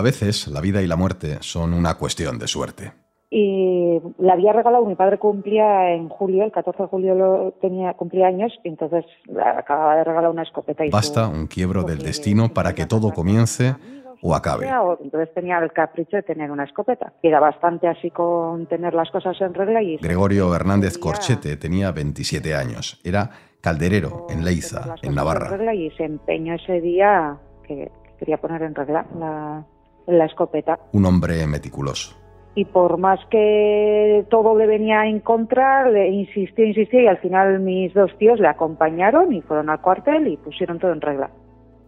[0.00, 2.92] A veces la vida y la muerte son una cuestión de suerte.
[3.28, 7.92] Y le había regalado, mi padre cumplía en julio, el 14 de julio lo tenía,
[7.92, 9.04] cumplía años, y entonces
[9.54, 10.86] acababa de regalar una escopeta.
[10.86, 13.76] Y Basta un quiebro del destino para que todo comience
[14.22, 14.70] o acabe.
[15.04, 17.12] Entonces tenía el capricho de tener una escopeta.
[17.22, 19.82] Era bastante así con tener las cosas en regla.
[19.82, 23.02] y Gregorio Hernández Corchete tenía 27 años.
[23.04, 25.74] Era calderero en Leiza, en Navarra.
[25.74, 27.36] y se empeñó ese día
[27.68, 29.66] que quería poner en regla la,
[30.12, 30.78] la escopeta.
[30.92, 32.20] Un hombre meticuloso
[32.54, 37.60] y por más que todo le venía en contra, le insistió, insistió y al final
[37.60, 41.30] mis dos tíos le acompañaron y fueron al cuartel y pusieron todo en regla.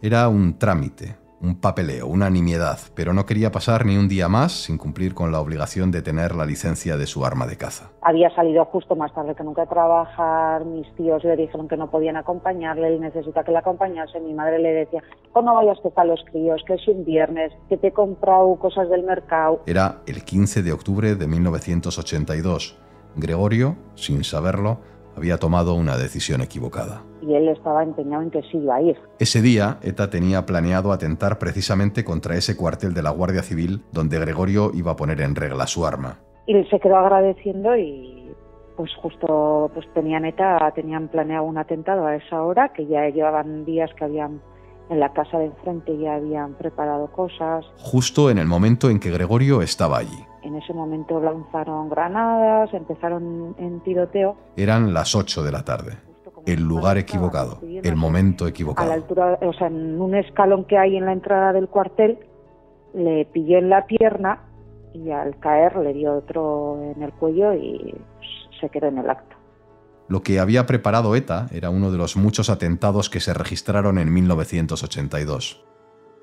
[0.00, 4.52] Era un trámite, un papeleo, una nimiedad, pero no quería pasar ni un día más
[4.52, 7.90] sin cumplir con la obligación de tener la licencia de su arma de caza.
[8.02, 11.90] Había salido justo más tarde que nunca a trabajar, mis tíos le dijeron que no
[11.90, 15.88] podían acompañarle, él necesita que le acompañase, mi madre le decía, oh, no vayas que
[15.88, 19.62] están los críos, que es un viernes, que te he comprado cosas del mercado.
[19.66, 22.78] Era el 15 de octubre de 1982.
[23.16, 24.80] Gregorio, sin saberlo,
[25.16, 27.02] había tomado una decisión equivocada.
[27.22, 28.96] Y él estaba empeñado en que sí iba a ir.
[29.18, 34.18] Ese día, ETA tenía planeado atentar precisamente contra ese cuartel de la Guardia Civil donde
[34.18, 36.20] Gregorio iba a poner en regla su arma.
[36.46, 38.30] Y él se quedó agradeciendo y
[38.76, 43.64] pues justo pues tenían ETA, tenían planeado un atentado a esa hora, que ya llevaban
[43.64, 44.40] días que habían
[44.88, 47.64] en la casa de enfrente ya habían preparado cosas.
[47.78, 50.24] Justo en el momento en que Gregorio estaba allí.
[50.46, 54.36] En ese momento lanzaron granadas, empezaron en tiroteo.
[54.56, 55.98] Eran las 8 de la tarde.
[56.46, 58.86] El lugar equivocado, el momento equivocado.
[58.86, 62.20] A la altura, o sea, en un escalón que hay en la entrada del cuartel,
[62.94, 64.44] le pilló en la pierna
[64.94, 67.96] y al caer le dio otro en el cuello y
[68.60, 69.34] se quedó en el acto.
[70.06, 74.14] Lo que había preparado ETA era uno de los muchos atentados que se registraron en
[74.14, 75.66] 1982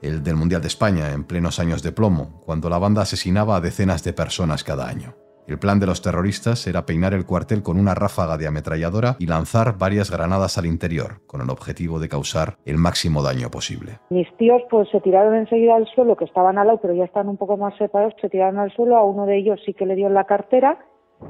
[0.03, 3.61] el del Mundial de España en plenos años de plomo, cuando la banda asesinaba a
[3.61, 5.15] decenas de personas cada año.
[5.45, 9.25] El plan de los terroristas era peinar el cuartel con una ráfaga de ametralladora y
[9.25, 13.99] lanzar varias granadas al interior, con el objetivo de causar el máximo daño posible.
[14.09, 17.27] Mis tíos pues se tiraron enseguida al suelo, que estaban al lado, pero ya están
[17.27, 19.95] un poco más separados, se tiraron al suelo, a uno de ellos sí que le
[19.95, 20.77] dio en la cartera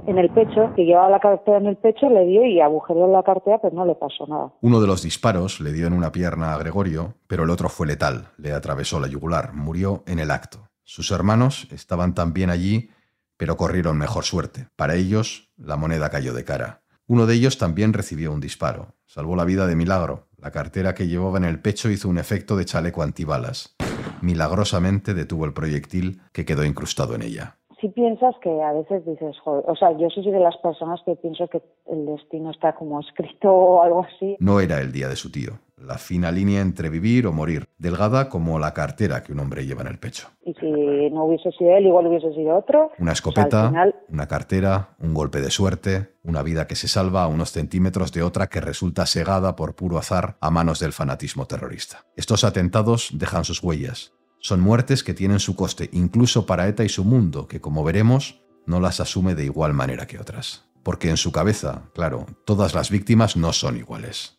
[0.07, 3.23] en el pecho, que llevaba la cartera en el pecho, le dio y agujereó la
[3.23, 4.53] cartera, pero no le pasó nada.
[4.61, 7.87] Uno de los disparos le dio en una pierna a Gregorio, pero el otro fue
[7.87, 10.69] letal, le atravesó la yugular, murió en el acto.
[10.83, 12.89] Sus hermanos estaban también allí,
[13.37, 14.67] pero corrieron mejor suerte.
[14.75, 16.81] Para ellos, la moneda cayó de cara.
[17.07, 18.95] Uno de ellos también recibió un disparo.
[19.05, 20.27] Salvó la vida de milagro.
[20.37, 23.75] La cartera que llevaba en el pecho hizo un efecto de chaleco antibalas.
[24.21, 29.38] Milagrosamente detuvo el proyectil que quedó incrustado en ella si piensas que a veces dices,
[29.44, 31.61] joder, o sea, yo soy de las personas que pienso que
[31.91, 34.38] el destino está como escrito o algo así.
[34.39, 38.29] No era el día de su tío, la fina línea entre vivir o morir, delgada
[38.29, 40.29] como la cartera que un hombre lleva en el pecho.
[40.45, 42.91] Y si no hubiese sido él, igual hubiese sido otro.
[42.99, 43.69] Una escopeta,
[44.07, 48.23] una cartera, un golpe de suerte, una vida que se salva a unos centímetros de
[48.23, 52.05] otra que resulta segada por puro azar a manos del fanatismo terrorista.
[52.15, 56.89] Estos atentados dejan sus huellas son muertes que tienen su coste, incluso para ETA y
[56.89, 60.65] su mundo, que como veremos, no las asume de igual manera que otras.
[60.83, 64.37] Porque en su cabeza, claro, todas las víctimas no son iguales.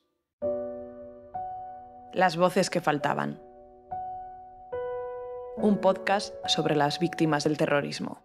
[2.12, 3.40] Las voces que faltaban.
[5.56, 8.22] Un podcast sobre las víctimas del terrorismo.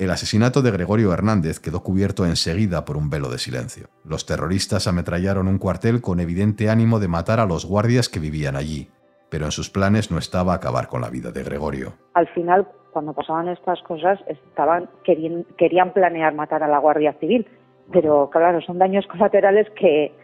[0.00, 3.88] El asesinato de Gregorio Hernández quedó cubierto enseguida por un velo de silencio.
[4.02, 8.56] Los terroristas ametrallaron un cuartel con evidente ánimo de matar a los guardias que vivían
[8.56, 8.88] allí,
[9.28, 11.92] pero en sus planes no estaba acabar con la vida de Gregorio.
[12.14, 17.46] Al final, cuando pasaban estas cosas, estaban querían, querían planear matar a la Guardia Civil,
[17.92, 20.14] pero claro, son daños colaterales que,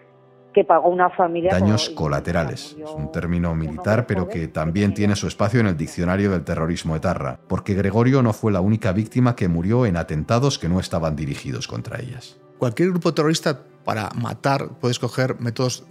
[0.57, 1.51] que pagó una familia.
[1.53, 2.75] Daños colaterales.
[2.83, 6.97] Es un término militar, pero que también tiene su espacio en el diccionario del terrorismo
[6.97, 11.15] etarra, porque Gregorio no fue la única víctima que murió en atentados que no estaban
[11.15, 12.39] dirigidos contra ellas.
[12.57, 15.85] Cualquier grupo terrorista para matar puede escoger métodos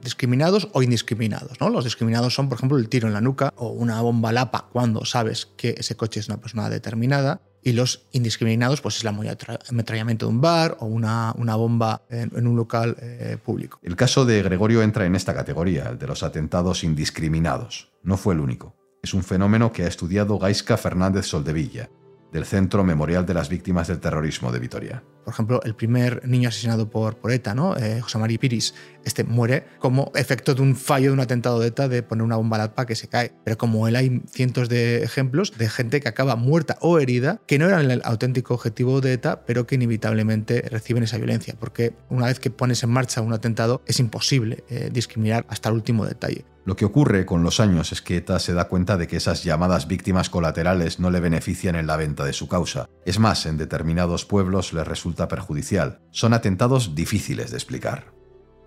[0.00, 1.60] discriminados o indiscriminados.
[1.60, 1.68] ¿no?
[1.68, 5.04] Los discriminados son, por ejemplo, el tiro en la nuca o una bomba lapa cuando
[5.04, 10.26] sabes que ese coche es una persona determinada y los indiscriminados, pues es el ametrallamiento
[10.26, 13.80] de un bar o una, una bomba en, un local eh, público.
[13.82, 17.90] El caso de Gregorio entra en esta categoría, el de los atentados indiscriminados.
[18.02, 18.76] No fue el único.
[19.02, 21.88] Es un fenómeno que ha estudiado Gaisca Fernández Soldevilla,
[22.30, 25.02] del Centro Memorial de las Víctimas del Terrorismo de Vitoria.
[25.24, 27.76] Por ejemplo, el primer niño asesinado por, por ETA, ¿no?
[27.76, 28.74] Eh, José María Piris,
[29.04, 32.36] Este muere como efecto de un fallo de un atentado de ETA de poner una
[32.36, 33.32] bomba al que se cae.
[33.44, 37.58] Pero como él hay cientos de ejemplos de gente que acaba muerta o herida que
[37.58, 41.54] no eran el auténtico objetivo de ETA, pero que inevitablemente reciben esa violencia.
[41.58, 45.76] Porque una vez que pones en marcha un atentado es imposible eh, discriminar hasta el
[45.76, 46.44] último detalle.
[46.64, 49.44] Lo que ocurre con los años es que ETA se da cuenta de que esas
[49.44, 52.88] llamadas víctimas colaterales no le benefician en la venta de su causa.
[53.04, 56.00] Es más, en determinados pueblos les resulta perjudicial.
[56.10, 58.12] Son atentados difíciles de explicar.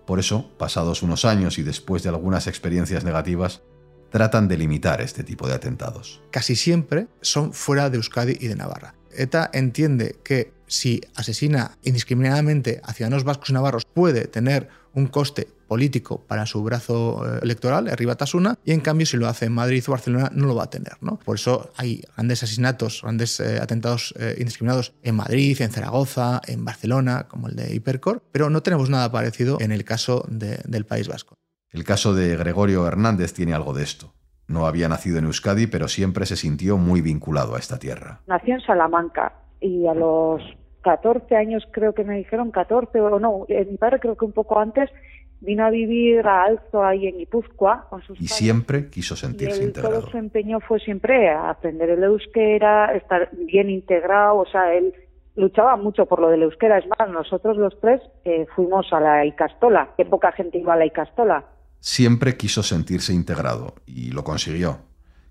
[0.06, 3.62] Por eso, pasados unos años y después de algunas experiencias negativas,
[4.10, 6.22] tratan de limitar este tipo de atentados.
[6.32, 8.96] Casi siempre son fuera de Euskadi y de Navarra.
[9.12, 15.50] ETA entiende que si asesina indiscriminadamente a ciudadanos vascos y navarros puede tener un coste
[15.68, 19.54] político para su brazo eh, electoral, arriba Tasuna, y en cambio si lo hace en
[19.54, 20.94] Madrid o Barcelona no lo va a tener.
[21.02, 21.20] ¿no?
[21.24, 26.66] Por eso hay grandes asesinatos, grandes eh, atentados eh, indiscriminados en Madrid, en Zaragoza, en
[26.66, 31.08] Barcelona, como el de Hipercor, pero no tenemos nada parecido en el caso del País
[31.08, 31.36] Vasco.
[31.72, 34.14] El caso de Gregorio Hernández tiene algo de esto.
[34.48, 38.22] No había nacido en Euskadi, pero siempre se sintió muy vinculado a esta tierra.
[38.28, 40.42] Nació en Salamanca y a los
[40.84, 44.58] 14 años creo que me dijeron 14 o no, mi padre creo que un poco
[44.60, 44.90] antes
[45.40, 49.66] vino a vivir a Alzo ahí en Guipúzcoa con sus y siempre quiso sentirse y
[49.66, 50.02] integrado.
[50.02, 54.94] Todo su empeño fue siempre aprender el euskera, estar bien integrado, o sea, él
[55.36, 56.80] luchaba mucho por lo del euskera.
[56.80, 60.78] Es más, nosotros los tres eh, fuimos a la Icastola, que poca gente iba a
[60.78, 61.46] la Icastola.
[61.80, 64.80] Siempre quiso sentirse integrado y lo consiguió.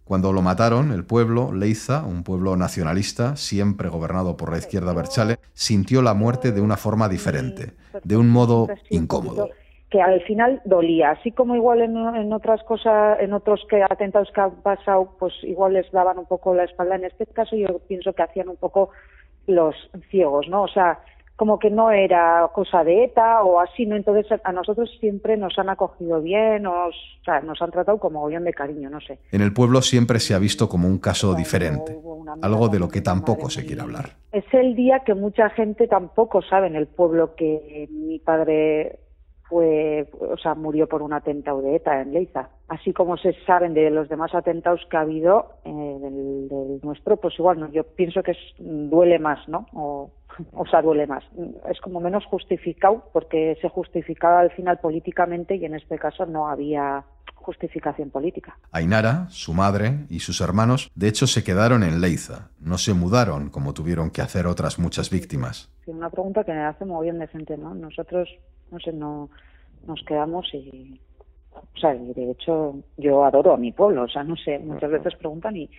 [0.04, 5.40] Cuando lo mataron, el pueblo, Leiza, un pueblo nacionalista, siempre gobernado por la izquierda Berchale,
[5.52, 7.72] sintió la muerte de una forma diferente,
[8.04, 9.48] de un modo incómodo
[9.90, 14.40] que al final dolía, así como igual en, otras cosas, en otros que atentados que
[14.40, 16.96] han pasado, pues igual les daban un poco la espalda.
[16.96, 18.90] En este caso yo pienso que hacían un poco
[19.46, 19.76] los
[20.10, 20.62] ciegos, ¿no?
[20.62, 20.98] O sea,
[21.36, 23.94] como que no era cosa de ETA o así, ¿no?
[23.94, 28.26] Entonces a nosotros siempre nos han acogido bien, nos, o sea, nos han tratado como
[28.26, 29.20] bien de cariño, no sé.
[29.30, 31.96] En el pueblo siempre se ha visto como un caso diferente,
[32.42, 34.16] algo de lo que tampoco se quiere hablar.
[34.32, 38.98] Es el día que mucha gente tampoco sabe en el pueblo que mi padre
[40.54, 42.50] murió por un atentado de ETA en Leiza.
[42.68, 47.38] Así como se saben de los demás atentados que ha habido eh, del, nuestro, pues
[47.38, 49.66] igual, no, yo pienso que duele más, ¿no?
[49.72, 50.10] O,
[50.52, 51.24] o sea, duele más.
[51.70, 56.48] Es como menos justificado porque se justificaba al final políticamente y en este caso no
[56.48, 57.04] había
[57.46, 58.58] justificación política.
[58.72, 62.50] Ainara, su madre y sus hermanos, de hecho, se quedaron en Leiza.
[62.58, 65.70] No se mudaron como tuvieron que hacer otras muchas víctimas.
[65.84, 67.72] Sí, una pregunta que me hace muy bien decente, ¿no?
[67.72, 68.28] Nosotros,
[68.72, 69.30] no sé, no
[69.86, 71.00] nos quedamos y
[71.52, 75.14] o sea, de hecho yo adoro a mi pueblo, o sea, no sé, muchas veces
[75.16, 75.70] preguntan y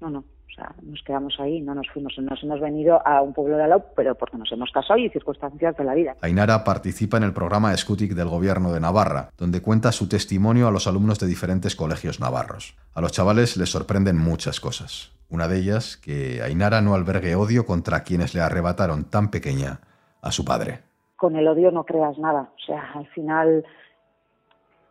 [0.00, 3.32] no, no, o sea, nos quedamos ahí, no nos fuimos, nos hemos venido a un
[3.32, 6.16] pueblo de al lado, pero porque nos hemos casado y circunstancias de la vida.
[6.20, 10.70] Ainara participa en el programa Scutic del Gobierno de Navarra, donde cuenta su testimonio a
[10.70, 12.76] los alumnos de diferentes colegios navarros.
[12.94, 15.12] A los chavales les sorprenden muchas cosas.
[15.28, 19.80] Una de ellas, que Ainara no albergue odio contra quienes le arrebataron tan pequeña
[20.22, 20.82] a su padre.
[21.24, 23.64] Con el odio no creas nada, o sea, al final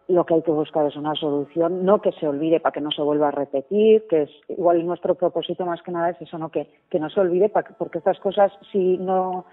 [0.07, 2.89] lo que hay que buscar es una solución, no que se olvide para que no
[2.89, 6.50] se vuelva a repetir, que es igual nuestro propósito más que nada es eso, no
[6.50, 9.45] que, que no se olvide, porque estas cosas si no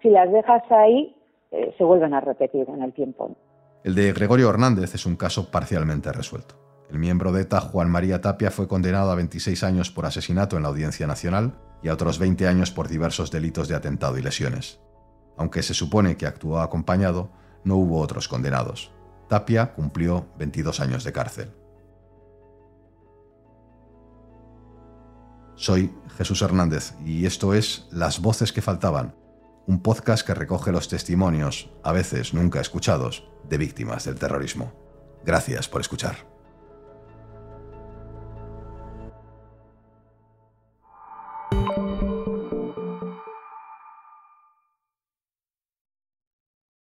[0.00, 1.14] si las dejas ahí
[1.50, 3.36] eh, se vuelven a repetir en el tiempo.
[3.84, 6.54] El de Gregorio Hernández es un caso parcialmente resuelto.
[6.88, 10.62] El miembro de ETA, Juan María Tapia, fue condenado a 26 años por asesinato en
[10.62, 11.52] la Audiencia Nacional
[11.82, 14.80] y a otros 20 años por diversos delitos de atentado y lesiones.
[15.36, 17.30] Aunque se supone que actuó acompañado,
[17.64, 18.92] no hubo otros condenados.
[19.28, 21.50] Tapia cumplió 22 años de cárcel.
[25.54, 29.14] Soy Jesús Hernández y esto es Las Voces que Faltaban,
[29.66, 34.72] un podcast que recoge los testimonios, a veces nunca escuchados, de víctimas del terrorismo.
[35.24, 36.31] Gracias por escuchar.